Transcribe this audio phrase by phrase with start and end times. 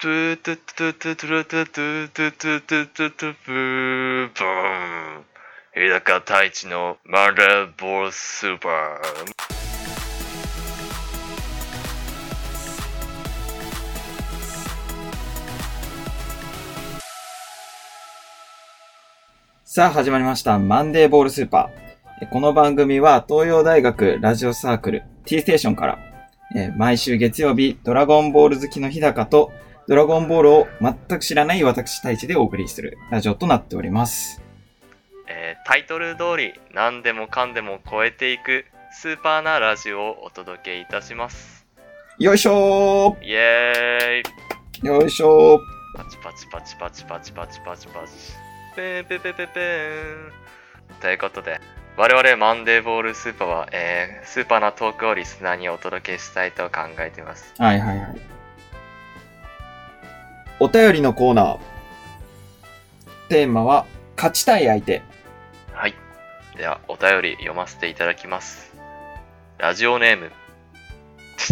[0.00, 5.24] トゥトゥトゥトゥトゥトゥトゥトゥトゥトゥトゥトゥブーブーン
[5.74, 8.70] 日高太一の MONDAY BALL SUPER
[19.64, 20.60] さあ始まりました。
[20.60, 22.28] MONDAY BALL SUPER。
[22.30, 25.98] この番組は東洋大学ラジオサークル T ステーションから、
[26.76, 29.50] 毎週月曜日ドラゴンボール好きの日高と
[29.88, 34.42] ドラゴンボールを全く知らない私太一でお送りするラジオとなっております。
[35.26, 41.66] えータイトル通り何でもかんでも超えていくスーパーなラジオをお届けいたします
[42.18, 45.58] よいしょイエーイーよいしょー
[45.94, 48.12] パチパチパチパチパチパチパチパチ
[48.76, 50.28] ペンペペペペー
[50.98, 51.60] ンということで
[51.98, 58.37] 我々マンデーボールスーパーは、えースーパーなトークをリスナーにお届けしたいと考えていますはいはいはい。
[60.60, 61.58] お便りのコーナー。
[63.28, 65.02] テーマは、勝ちたい相手。
[65.72, 65.94] はい
[66.56, 68.74] ではお便り読ませていただきます
[69.58, 70.32] ラジオネーム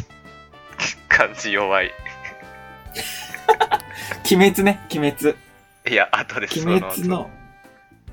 [1.09, 1.93] 漢字弱い
[4.29, 5.37] 鬼滅ね、鬼滅。
[5.89, 7.31] いや後です鬼滅の、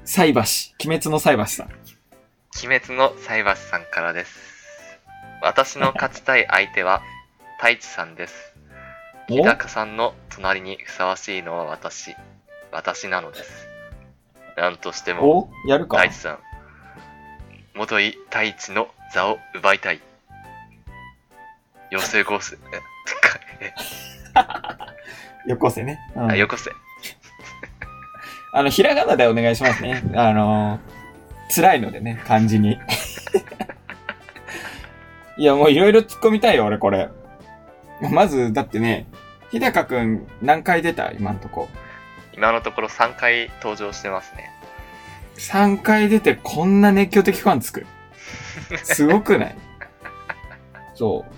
[0.06, 0.76] 菜箸。
[0.80, 1.70] 鬼滅の菜箸さん。
[2.64, 5.00] 鬼滅の菜箸さんからです。
[5.42, 7.02] 私の勝ちたい相手は、
[7.58, 8.53] 太一さんです。
[9.30, 9.36] お？
[9.38, 12.16] 日高さんの隣にふさわしいのは私。
[12.72, 13.68] 私なのです。
[14.58, 15.70] なんとしても、お？
[15.70, 15.98] やるか？
[15.98, 16.40] 太一さん、
[17.76, 20.02] 元井太一の座を奪いたい。
[21.92, 22.84] 寄せ越す、えか
[25.46, 26.00] え よこせね。
[26.16, 26.72] うんあ、よこせ。
[28.54, 30.02] あの、ひらがなでお願いしますね。
[30.16, 32.80] あのー、辛いのでね、漢字に。
[35.38, 37.10] いや、もういろいろ突っ込みたいよ、俺、これ。
[38.12, 39.06] まず、だってね、
[39.54, 41.12] 日高くん何回出た？
[41.12, 41.70] 今んとこ。
[42.34, 44.50] 今のところ3回登場してますね。
[45.36, 47.86] 3回出てこんな熱狂的ファンつく？
[48.84, 49.56] すごくない？
[50.96, 51.34] そう。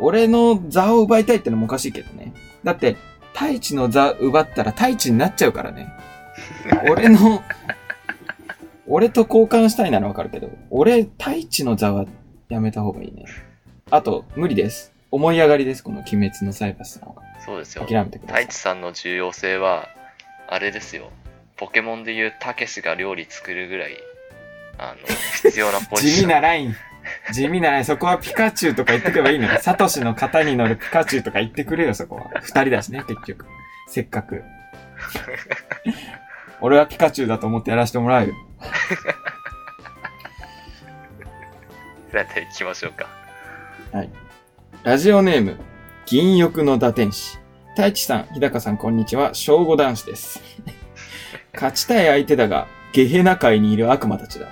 [0.00, 2.32] 俺の座を奪いたいってのもおかしいけどね。
[2.64, 2.96] だって、
[3.34, 5.88] 太一の座奪ったら太一になっちゃうからね。
[6.88, 7.42] 俺の、
[8.86, 12.06] 俺と交換したいならわかるけど、俺、太一の座は
[12.48, 13.24] やめた方がいいね。
[13.90, 14.92] あと、無理です。
[15.10, 17.22] 思い上がりです、この鬼滅のサイバスさんは。
[17.44, 17.86] そうですよ。
[17.86, 18.44] 諦めてください。
[18.44, 19.88] 太一さんの重要性は、
[20.48, 21.10] あれですよ。
[21.56, 23.96] ポケモンでいうたけしが料理作るぐらい、
[24.78, 25.06] あの、
[25.42, 26.28] 必要なポジ地味ション。
[26.30, 26.76] なライン。
[27.32, 27.84] 地味なライン。
[27.84, 29.58] そこはピカチュウとか言ってくればいいのよ。
[29.60, 32.40] サトシの型に乗るピカチュウとか言ってくれよ、そこは。
[32.42, 33.46] 二人だしね、結局。
[33.88, 34.44] せっかく。
[36.60, 38.34] 俺はピカチュウだと思ってやらせてもらうよ。
[42.10, 43.08] それでは行きましょうか。
[44.84, 45.56] ラジオネーム、
[46.06, 47.36] 銀翼の打天使。
[47.70, 49.34] 太一さん、日高さん、こんにちは。
[49.34, 50.40] 正午男子です。
[51.52, 54.46] 勝ちたい相手だが、ゲヘナ界にいる悪魔たちだ。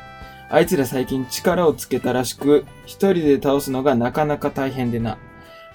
[0.50, 5.16] あいつら最近力をつけたらしく、一人で倒すのがなかなか大変でな。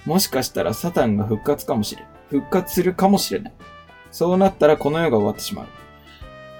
[0.04, 2.06] もしかしたらサタンが復活かもしれん。
[2.28, 3.52] 復活するかもしれない。
[4.10, 5.66] そうなったらこの世が終わってしまう。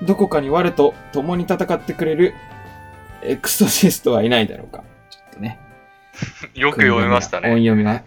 [0.06, 2.32] どこかに我と共に戦ってくれる
[3.22, 4.82] エクソシストはいないだろうか。
[5.10, 5.59] ちょっとね。
[6.55, 7.55] よく読めました音ね。
[7.56, 8.03] 読みが。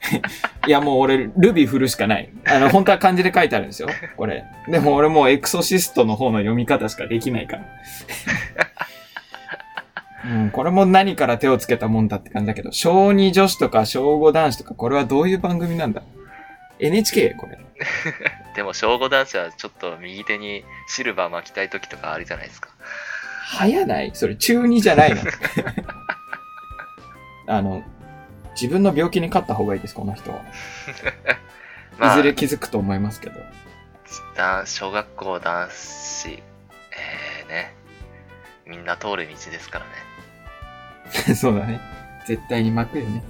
[0.66, 2.30] いや、もう俺、ルビー振るしかない。
[2.46, 3.88] あの、本当は漢字で書いてあるんですよ。
[4.16, 4.44] これ。
[4.68, 7.62] でも俺もうエクソシストの方の読み方しかできないから。
[10.22, 16.02] うん、これも何から手をつけたもんだって感じだけど、小2女子とか小5男子とか、これはどういう番組なんだ
[16.78, 17.30] ?NHK?
[17.30, 17.58] これ。
[18.54, 22.68] でも、正午男子はちょっと右手にシルバー巻きたい時とかあるじゃないですか。
[23.46, 24.10] 早ない？
[24.14, 25.22] それ中2じゃないの？
[27.50, 27.82] あの、
[28.54, 30.42] 自分の病気に勝った方がいいです、この人は。
[31.98, 33.40] まあいずれ気づくと思いますけど。
[34.36, 37.74] だ小学校男子、えーね、
[38.66, 39.84] みんな通る道ですから
[41.26, 41.34] ね。
[41.34, 41.80] そうだね。
[42.26, 43.22] 絶対に巻くよね。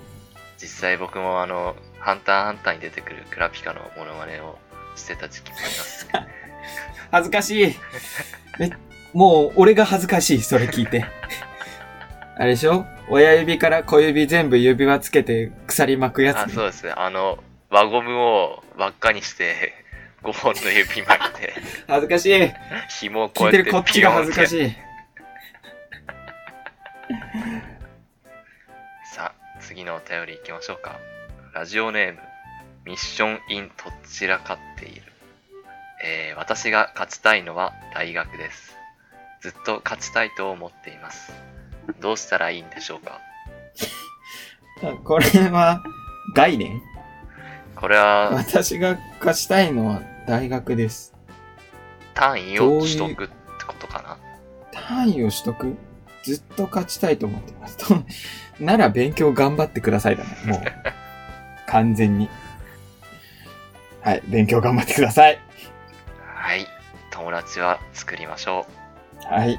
[0.58, 4.58] 実際僕もあの、ハンターハンターに出てくるクラピカのモノマネを
[4.96, 6.08] してた時期もあります。
[7.10, 7.76] 恥ずかしい。
[8.60, 8.70] え、
[9.14, 11.06] もう俺が恥ずかしい、それ聞いて。
[12.36, 12.84] あれでしょ？
[13.12, 16.54] 親指から小指全部指輪つけて鎖巻くやあ、つ、ね。
[16.54, 16.92] そうですね。
[16.96, 19.74] あの、輪ゴムを輪っかにして、
[20.22, 21.54] 5本の指巻いて、
[21.88, 22.52] 恥ずかしい。
[23.00, 24.46] 紐をこうやって聞いてるこっちが恥ずかい。
[24.46, 24.70] しい。
[29.12, 31.00] さあ、次のお便り行きましょうか。
[31.52, 32.20] ラジオネーム、
[32.84, 35.02] ミッションインとっちらかっている。
[36.04, 38.76] えー、私が勝ちたいのは大学です。
[39.40, 41.49] ずっと勝ちたいと思っています。
[42.00, 43.20] どうしたらいいんでしょうか？
[45.04, 45.82] これは
[46.34, 46.80] 概念？
[47.76, 51.14] これは私が貸したいのは大学です。
[52.14, 53.34] 単位を取得って
[53.66, 54.16] ことかな？
[54.72, 55.76] 単位を取得？
[56.22, 57.78] ずっと勝ちたいと思ってます。
[58.60, 60.30] なら勉強頑張ってくださいだね。
[60.44, 60.62] もう。
[61.66, 62.28] 完全に。
[64.02, 64.22] はい。
[64.26, 65.38] 勉強頑張ってください。
[66.34, 66.66] はい。
[67.10, 68.66] 友達は作りましょ
[69.22, 69.26] う。
[69.34, 69.58] はい。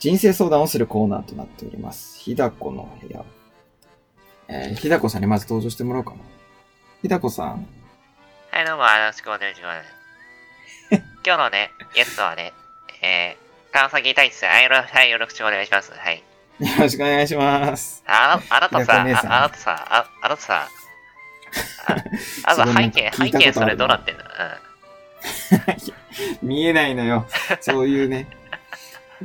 [0.00, 2.18] 人生相談をするコーナーとなっております。
[2.18, 3.22] ひだこの部屋。
[4.48, 6.16] えー、ひだこさんにまず登場してもらおうかな。
[7.02, 7.66] ひだこさん。
[8.50, 9.88] はい、どうも、よろしくお願いします。
[11.24, 12.54] 今日のね、ゲストはね、
[13.02, 15.92] えー、川崎大地はい、よろはいよろしくお願いします。
[15.92, 16.22] はい。
[16.60, 18.02] よろしくお願いします。
[18.06, 19.14] ああなたさ、ああな
[19.50, 20.66] たさ、ああなたさ、
[22.46, 24.24] ああと背景、背景それどうなってんの？
[26.40, 27.26] 見えないのよ。
[27.60, 28.39] そういうね。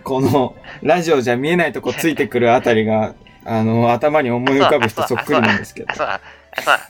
[0.03, 3.15] この、ラジオじゃ見えないとこついてくるあたりが、
[3.45, 5.95] あの、頭に思い浮かぶ人そっくりなんですけどあ、。
[5.95, 6.21] そうだ、
[6.57, 6.89] あ、そうだ。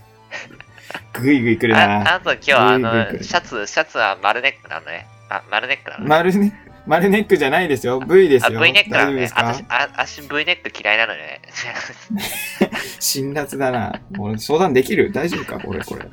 [1.13, 2.91] ぐいぐい来るあなあと今日はあの
[3.21, 5.07] シャツ、シャツは丸ネックなのね。
[5.29, 6.09] あ、丸ネックなのね。
[6.09, 6.53] 丸ね、
[6.85, 7.99] 丸ネックじゃないですよ。
[7.99, 8.61] V ですあ、よ。
[8.61, 9.23] V ネックなのね。
[9.23, 11.41] 私か、あ、足 V ネック嫌いなのね。
[12.99, 13.99] 辛辣だな。
[14.17, 15.11] 俺相談できる？
[15.11, 15.59] 大丈夫か？
[15.65, 16.01] 俺これ。
[16.01, 16.09] はい、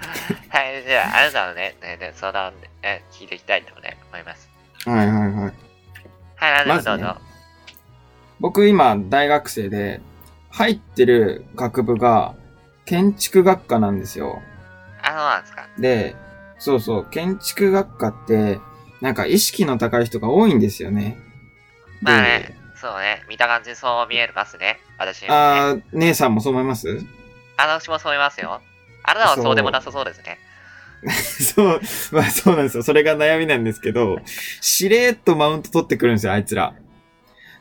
[0.87, 4.49] じゃあ、あなたのね、ねね相談で、え聞いていきたいとね、思います。
[4.87, 5.53] はいはいはい。
[6.51, 7.21] はい、まずねどうぞ。
[8.41, 10.01] 僕今大学生で、
[10.51, 12.35] 入ってる学部が
[12.85, 14.43] 建築学科なんですよ。
[15.03, 15.67] あ、そうなんですか。
[15.79, 16.17] で、
[16.59, 18.61] そうそう、建築学科って、
[19.01, 21.19] なんか意識の高い人が多いんですよね。
[22.03, 24.81] まあね、そうね、見た感じそう見えるますね。
[24.99, 25.29] 私、ね。
[25.31, 26.89] あー、姉さんもそう思います？
[27.57, 28.61] 私もそう思いますよ。
[29.05, 30.39] あなたはそうでもなさそうですね。
[31.11, 31.81] そう、
[32.13, 32.83] まあそうなんですよ。
[32.83, 34.19] それが悩みなんですけど、
[34.61, 36.75] しれーっとマウント取ってくるんですよ、あいつら。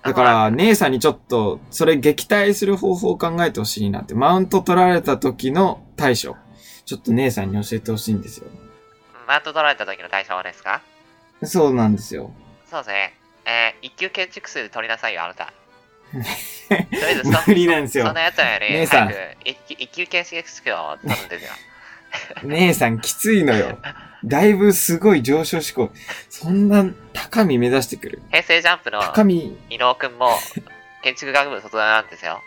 [0.03, 4.15] だから、姉さんにちょっと、それ撃退する方法を考えてほしいなって。
[4.15, 6.35] マウント取られた時の対処。
[6.85, 8.47] ちょっと姉さんに教えてほしいんですよ。
[9.27, 10.81] マウント取られた時の対処はですか？
[11.43, 12.31] そうなんですよ。
[12.69, 13.13] そうですね。
[13.45, 15.45] えー、一級建築数で取りなさいよ、あなた。
[16.11, 19.13] とりあえずそ、無理なんですよそんなやつより、姉さん
[19.45, 21.51] 一級建築数を取るんですよ。
[22.43, 23.77] 姉さんきついのよ。
[24.23, 25.89] だいぶすごい上昇志向。
[26.29, 28.21] そんな高み目指してくる。
[28.29, 30.29] 平成ジャンプの高み、伊野尾くんも
[31.03, 32.39] 建築学部卒業なんですよ。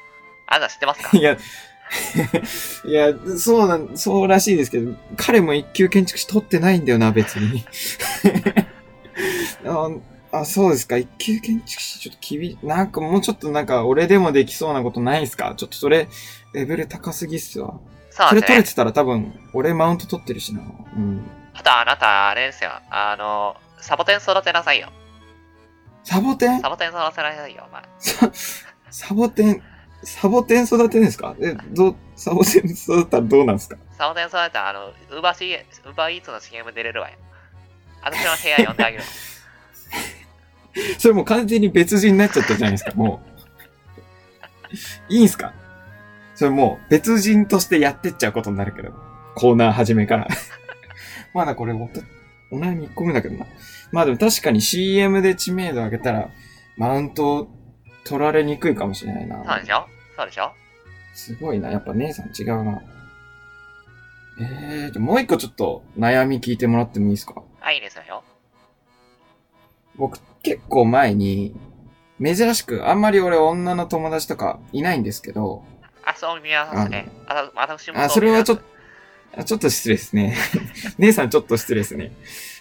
[0.47, 1.17] あなた知ってますか？
[1.17, 1.37] いや、
[2.87, 7.65] いや、そうなん、そうらしいですけど、彼も一級建築士取ってないんだよな、別に。
[10.35, 10.97] ああ、そうですか。
[10.97, 15.55] 一級建築士、ちょっと厳し、なんかもうちょっとなんか、俺でもできそうなことないですか？
[15.57, 16.09] ちょっとそれ、
[16.53, 17.79] レベル高すぎっすわ。
[18.11, 18.29] そうね。
[18.31, 20.61] それ取れてたら多分、俺マウント取ってるしな。
[20.61, 21.25] うん。
[21.55, 22.73] あとあなた、あれですよ。
[22.91, 24.91] あの、サボテン育てなさいよ。
[26.03, 26.61] サボテン？
[26.61, 27.83] サボテン育てなさいよ、お前。
[27.99, 28.31] サ
[28.91, 29.63] サボテン、
[30.03, 31.37] サボテン育てるんですか？
[31.41, 33.77] え、どう、サボテン育ったらどうなんですか？
[33.97, 37.17] サボテン育てたら、あの、ウーバーシー、ウーバーイーツの CM 出れるわよ。
[38.03, 39.05] 私の部屋呼んであげる。
[40.99, 43.21] それもう完全に別人になっちゃったじゃないですか、も
[45.09, 45.13] う。
[45.15, 45.53] いいんすか？
[46.35, 48.93] それもう別人としてやってっちゃうことになるけど。
[49.37, 50.29] コーナー始めから。
[51.35, 51.91] まだこれも
[52.51, 53.47] お悩み1個目だけどな。
[53.93, 56.29] まあでも確かに CM で知名度上げたら、
[56.77, 57.49] マウント
[58.05, 59.37] 取られにくいかもしれないな。
[59.45, 59.87] そうでしょ？
[60.17, 60.53] そうでしょ？
[61.15, 61.71] すごいな。
[61.71, 62.83] やっぱ姉さん違うな。
[64.41, 67.43] えーと、もう一個ちょっと悩み聞いてもらってもいいですか？
[67.61, 68.25] あ、いいですよ。
[69.97, 71.57] 僕結構前に、
[72.23, 75.65] 珍しく、あんまり俺女の友達とかいないんですけど、
[76.05, 77.09] あ、そう見ますね。
[77.27, 79.45] あ、私もあ、そそうれはちょっと。
[79.45, 80.37] ちょっと失礼ですね。
[80.99, 82.13] 姉さんちょっと失礼ですね。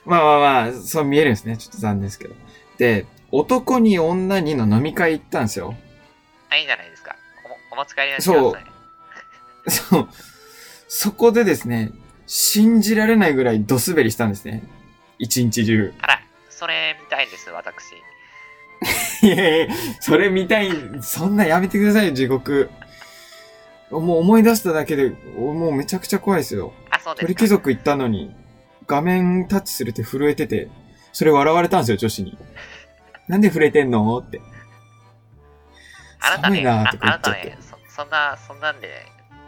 [0.05, 1.55] まあまあまあ、そう見えるんですね。
[1.57, 2.35] ちょっと残念ですけど。
[2.79, 5.75] で、男に女にの飲み会行ったんですよ。
[6.49, 7.15] あ、いいんじゃないですか。
[7.45, 8.65] おもお持ち帰りのチャンスね。
[9.69, 10.09] そう。
[10.87, 11.91] そこでですね、
[12.25, 14.63] 信じられないぐらいド滑りしたんですね。
[15.19, 15.93] 一日中。
[16.01, 16.22] あら、
[16.63, 17.95] それ見たいんです、私。
[19.21, 22.69] いやいや、それ見たい、そんなやめてくださいよ、地獄。
[23.91, 26.71] もう思い出しただけで、もうめちゃくちゃ怖いですよ。
[26.89, 28.33] あ、そうです鳥貴族行ったのに、
[28.87, 30.69] 画面タッチするって震えてて、
[31.11, 32.37] それ笑われたんですよ、女子に。
[33.27, 34.17] なんで震えてんの？
[34.19, 34.41] って。
[36.21, 39.05] あなたね、ああなたねそ、そんな、そんなんで、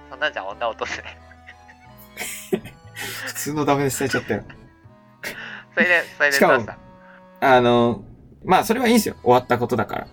[0.10, 1.18] そんなんじゃ女落とすね。
[3.28, 4.44] 普通のダメで伝されちゃったよ。
[5.76, 6.85] それで、それでしかも、
[7.54, 8.04] あの、
[8.44, 9.16] まあ、それはいいんですよ。
[9.24, 10.08] 終わったことだから。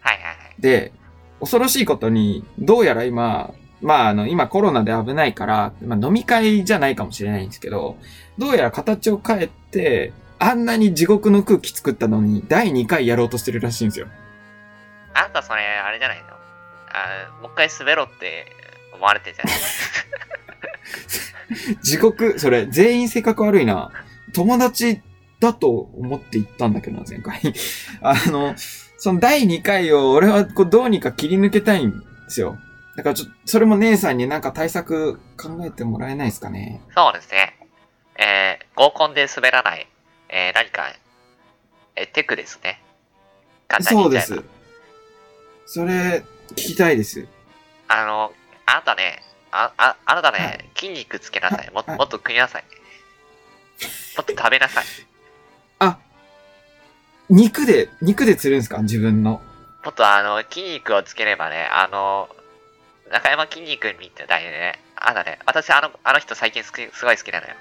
[0.00, 0.36] はいはいはい。
[0.60, 0.92] で、
[1.40, 7.96] 恐ろしいことに、どうやら今、まあ、あの、今コロナで危ないから、まあ、飲み会じゃないかもしれないんですけど、
[8.38, 14.06] どうやら形を変えて、あんなに地獄の空気作ったのに、第2回やろうとしてるらしいんですよ。
[15.14, 16.26] あんたそれ、あれじゃないの？
[16.28, 18.46] あもう一回滑ろって
[18.94, 19.54] 思われてんじゃない？
[21.82, 23.90] 地獄、それ、全員性格悪いな。
[24.34, 25.00] 友達
[25.40, 27.40] だと思って行ったんだけどな、前回。
[28.00, 28.54] あの、
[28.98, 32.58] その第2回を俺はこうどうにか切り抜けたいんですよ。
[32.96, 36.80] だからちょっと、それも姉さんになんか対策考えてもらえないですかね。
[36.94, 37.58] そうですね。
[38.18, 39.86] えー、合コンで滑らない、
[40.30, 40.94] えー、何か、
[41.94, 42.80] えー、テクですね。
[43.68, 44.42] 簡単にそうです。
[45.66, 47.26] それ、聞きたいです。
[47.88, 48.32] あの、
[48.64, 51.70] あなたね、あ、あ、あなたね、はい、筋肉つけなさい。
[51.72, 52.64] も、もっと食いなさい。
[54.16, 54.84] もっと食べなさい。
[55.78, 55.98] あ、
[57.28, 58.78] 肉で、肉で釣るんですか？
[58.82, 59.42] 自分の。
[59.84, 62.28] もっとあの、筋肉をつければね、あの、
[63.10, 67.54] 中山筋肉みたいでね、あだね、私あの、あの人最近すすごい好きなのよ。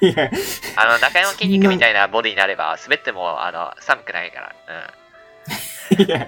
[0.00, 0.30] いや、
[0.76, 4.54] あの、中山筋肉みたいなボディになれば、滑っても、あの、寒くないから、
[5.98, 6.04] うん。
[6.04, 6.26] いや、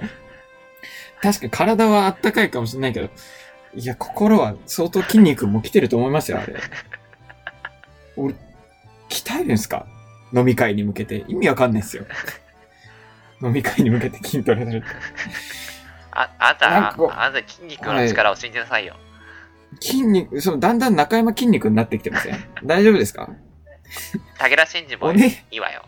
[1.23, 3.09] 確かに体はあったかいかもしれないけど、
[3.75, 6.55] いや、心は相当筋肉も来てると思いますよ、あれ。
[8.17, 8.35] 俺、
[9.09, 9.87] 鍛えるんすか？
[10.33, 11.25] 飲み会に向けて。
[11.29, 12.05] 意味わかんないですよ。
[13.43, 14.83] 飲み会に向けて筋トレする。
[16.13, 18.97] あ、あんなんた、あんた筋肉の力を信じなさいよ。
[19.81, 22.45] 筋肉、その、だんだん中山筋肉になってきてません？
[22.65, 23.29] 大丈夫ですか？
[24.39, 25.17] 武田真治もい、
[25.51, 25.85] いわよ。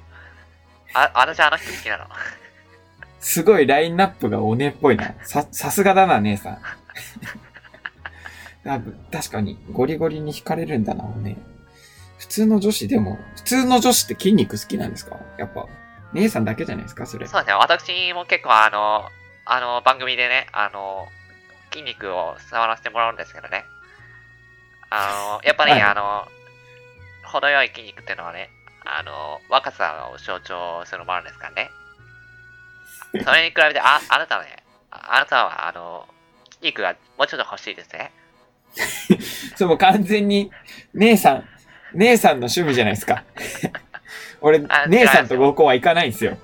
[0.95, 2.07] あ、あゃあの人好きなの。
[3.21, 5.15] すごいラインナップがおねっぽいな。
[5.23, 6.59] さ、さすがだな、姉さん。
[8.69, 8.81] あ
[9.13, 11.37] 確かに、ゴリゴリに惹かれるんだな、おね。
[12.23, 15.17] 普通の女子でも、普通の女子って筋肉好きなんですか？
[15.39, 15.67] やっぱ、
[16.13, 17.05] 姉さんだけじゃないですか？
[17.05, 17.27] それ。
[17.27, 17.55] そうですね。
[17.55, 19.09] 私も結構あの、
[19.45, 21.09] あの、番組でね、あの、
[21.73, 23.65] 筋肉を触らせてもらうんですけどね。
[24.91, 26.29] あの、 やっぱり、ね、はい、あの、
[27.25, 28.51] 程よい筋肉っていうのはね、
[28.85, 31.71] あの、若さを象徴するものですからね。
[33.25, 34.63] それに比べて、あ、あなたはね、
[34.93, 36.07] あなたは、あの、
[36.55, 38.13] 筋肉がもうちょっと欲しいですね。
[39.57, 40.53] それも完全に、
[40.95, 41.49] 姉さん、
[41.95, 43.25] 姉さんの趣味じゃないですか。
[44.41, 46.37] 俺、姉さんと合コンは行かないんですよ。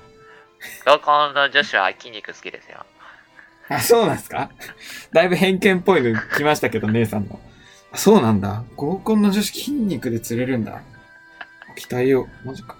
[0.84, 2.84] 合コンの女子は筋肉好きですよ。
[3.68, 4.50] あ、そうなんですか？
[5.12, 7.40] だいぶ偏見っぽいの来ましたけど、姉さんの。
[7.92, 8.64] あそうなんだ。
[8.76, 10.80] 合コンの女子筋肉で釣れるんだ。
[11.76, 12.28] 期待を。
[12.44, 12.76] マジか。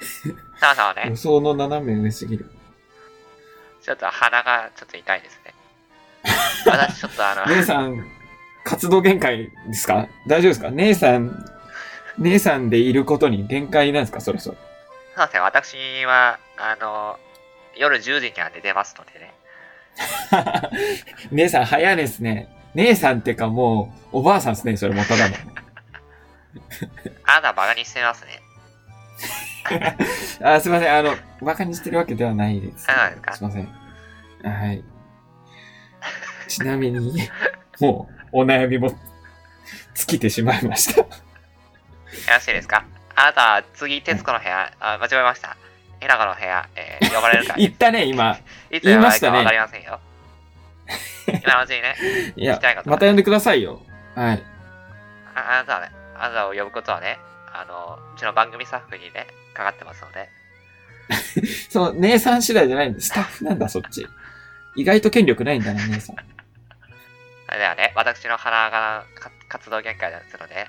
[0.00, 0.34] そう
[0.74, 1.10] そうね。
[1.10, 2.50] 予想の斜め上すぎる。
[3.82, 5.54] ちょっと鼻がちょっと痛いですね。
[6.66, 7.54] 私ちょっとあの。
[7.54, 8.04] 姉さん、
[8.64, 10.08] 活動限界ですか？
[10.26, 10.70] 大丈夫ですか？
[10.70, 11.44] 姉さん、
[12.18, 14.56] 姉さんでいることに限界なんですか、そろそろ。
[15.16, 17.18] そうですね、私は、あの、
[17.76, 19.34] 夜10時には寝てますのでね。
[21.32, 22.48] 姉さん早いですね。
[22.74, 25.36] 姉さんってかもう、おばあさんですね、それもただの。
[27.24, 28.40] あなたバカにしてますね。
[30.42, 33.68] あすいません、あの、バカにしてるわけではないです、あすすいません。
[34.42, 34.84] はい。
[36.48, 37.28] ちなみに、
[37.80, 38.88] もう、お悩みも
[39.94, 41.25] 尽きてしまいました。
[42.28, 42.84] よろしいですか？
[43.14, 45.56] あなた、次、徹子の部屋、あ、間違えました。
[46.00, 47.54] ヘラガの部屋、えー、呼ばれるか。
[47.58, 48.38] 言ったね、今。
[48.70, 50.00] いつ呼ばれるかわかりませんよ。
[51.26, 51.96] ね、今のね。
[52.36, 53.80] いや、たいまた呼んでくださいよ。
[54.14, 54.42] はい。
[55.34, 57.18] ああなたはね、あなたを呼ぶことはね、
[57.52, 60.28] あの、うちの番組スタッフにね、かかってますので。
[61.70, 64.06] その、姉さん次第じゃないんで、スタッフなんだ、そっち。
[64.76, 66.16] 意外と権力ないんだな、姉さん。
[66.16, 66.22] で
[67.64, 69.04] はね、私の花が
[69.48, 70.68] 活動限界ですので、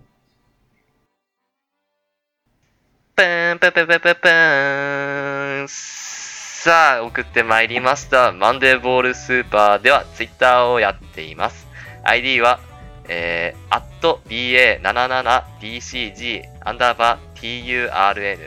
[3.23, 8.31] ーンプププププンさあ、送ってまいりました。
[8.31, 11.67] マンデーボールスーパーではツイッターをやっています。
[12.03, 12.59] ID は、
[13.07, 13.81] えー、
[14.27, 18.39] BA77DCG アンダーバー TURN、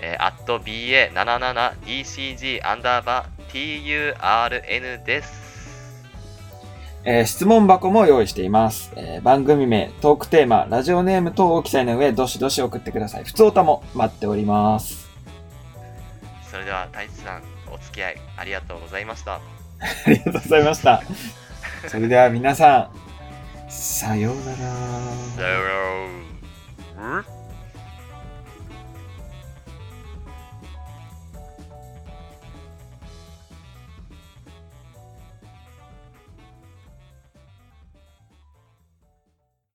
[0.00, 5.45] えー、BA77DCG アンダーバー TURN です。
[7.08, 13.24] えー質問箱も用意しています、えー番組名、トークテーマ、ラジオネーム等を記載の上、どしどし送ってください。
[13.24, 15.08] 普通歌も待っております。
[16.50, 19.34] それでは、太一さん、お付き合いありがとうございました。
[20.04, 21.02] ありがとうございました。
[21.86, 24.56] それでは皆さん、さようなら。
[24.56, 25.60] さよ
[26.96, 27.35] うなら。